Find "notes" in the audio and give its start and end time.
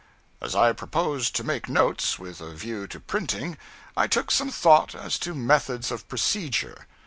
1.69-2.17